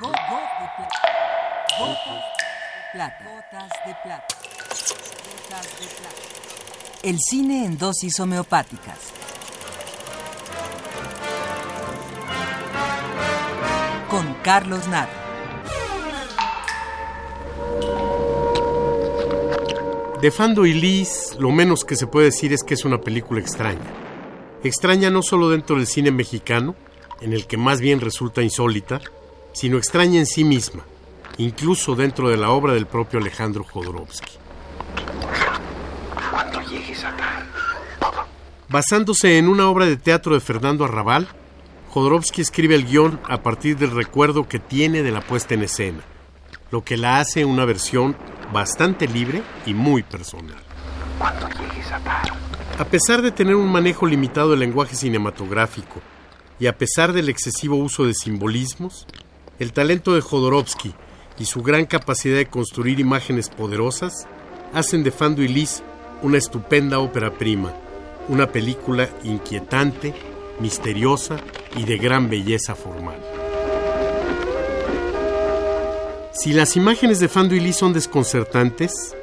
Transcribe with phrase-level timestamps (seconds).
[0.00, 0.18] Gotas
[0.60, 0.68] de
[2.92, 3.18] plata.
[3.24, 4.26] Gotas de plata.
[7.04, 8.98] El cine en dosis homeopáticas.
[14.08, 15.12] Con Carlos Naro.
[20.20, 23.40] De Fando y Liz, lo menos que se puede decir es que es una película
[23.40, 23.92] extraña.
[24.64, 26.74] Extraña no solo dentro del cine mexicano,
[27.20, 29.00] en el que más bien resulta insólita,
[29.54, 30.82] sino extraña en sí misma,
[31.38, 34.32] incluso dentro de la obra del propio Alejandro Jodorowsky.
[36.30, 37.02] Cuando llegues.
[38.68, 41.28] Basándose en una obra de teatro de Fernando Arrabal,
[41.90, 46.00] Jodorowsky escribe el guion a partir del recuerdo que tiene de la puesta en escena,
[46.70, 48.16] lo que la hace una versión
[48.52, 50.56] bastante libre y muy personal.
[51.18, 51.74] Cuando llegues.
[52.76, 56.00] A pesar de tener un manejo limitado del lenguaje cinematográfico
[56.58, 59.06] y a pesar del excesivo uso de simbolismos,
[59.58, 60.94] el talento de Jodorowsky
[61.38, 64.26] y su gran capacidad de construir imágenes poderosas
[64.72, 65.82] hacen de Fando y Liz
[66.22, 67.72] una estupenda ópera prima,
[68.28, 70.14] una película inquietante,
[70.58, 71.36] misteriosa
[71.76, 73.20] y de gran belleza formal.
[76.32, 79.14] Si las imágenes de Fando y Liz son desconcertantes,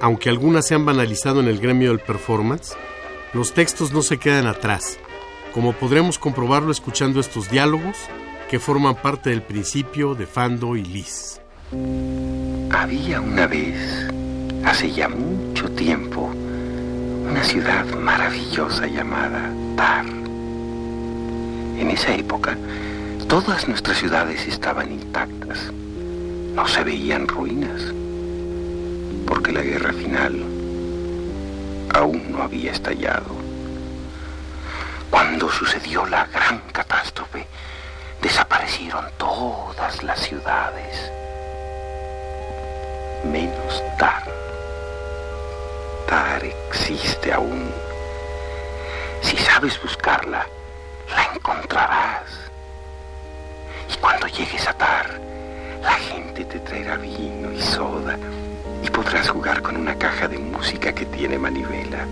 [0.00, 2.74] aunque algunas se han banalizado en el gremio del performance,
[3.32, 4.98] los textos no se quedan atrás,
[5.52, 7.96] como podremos comprobarlo escuchando estos diálogos
[8.48, 11.40] que forman parte del principio de Fando y Liz.
[12.70, 14.08] Había una vez,
[14.64, 16.30] hace ya mucho tiempo,
[17.28, 20.06] una ciudad maravillosa llamada Tar.
[20.06, 22.56] En esa época,
[23.28, 25.72] todas nuestras ciudades estaban intactas.
[26.54, 27.82] No se veían ruinas,
[29.26, 30.44] porque la guerra final
[31.94, 33.34] aún no había estallado.
[35.10, 36.93] Cuando sucedió la gran catástrofe,
[39.18, 41.12] todas las ciudades,
[43.24, 44.22] menos Tar.
[46.08, 47.70] Tar existe aún.
[49.22, 50.46] Si sabes buscarla,
[51.10, 52.30] la encontrarás.
[53.92, 55.20] Y cuando llegues a Tar,
[55.82, 58.18] la gente te traerá vino y soda
[58.82, 62.06] y podrás jugar con una caja de música que tiene manivela.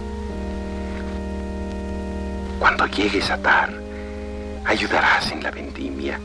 [2.59, 3.71] Cuando llegues a Tar,
[4.65, 6.21] ayudarás en la vendimia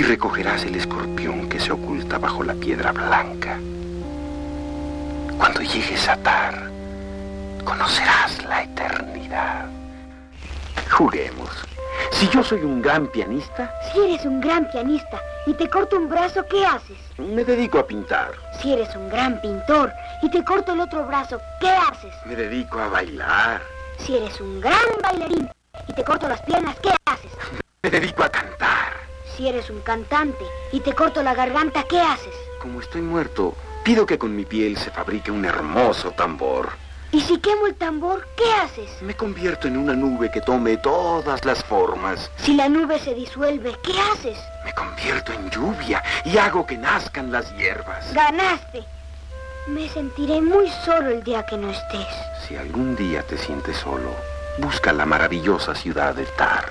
[0.00, 3.58] y recogerás el escorpión que se oculta bajo la piedra blanca.
[5.36, 6.70] Cuando llegues a Tar,
[7.66, 9.66] conocerás la eternidad.
[10.90, 11.50] Juguemos.
[12.12, 16.08] Si yo soy un gran pianista, Si eres un gran pianista y te corto un
[16.08, 16.96] brazo, ¿qué haces?
[17.18, 18.32] me dedico a pintar.
[18.62, 22.14] Si eres un gran pintor y te corto el otro brazo, ¿qué haces?
[22.24, 23.60] Me dedico a bailar.
[23.98, 25.50] Si eres un gran bailarín
[25.88, 27.32] y te corto las piernas, ¿qué haces?
[27.82, 28.29] Me dedico a.
[29.40, 32.34] Si eres un cantante y te corto la garganta, ¿qué haces?
[32.60, 36.68] Como estoy muerto, pido que con mi piel se fabrique un hermoso tambor.
[37.10, 39.00] Y si quemo el tambor, ¿qué haces?
[39.00, 42.30] Me convierto en una nube que tome todas las formas.
[42.36, 44.36] Si la nube se disuelve, ¿qué haces?
[44.62, 48.12] Me convierto en lluvia y hago que nazcan las hierbas.
[48.12, 48.84] Ganaste.
[49.68, 52.06] Me sentiré muy solo el día que no estés.
[52.46, 54.14] Si algún día te sientes solo,
[54.58, 56.70] busca la maravillosa ciudad de Tar.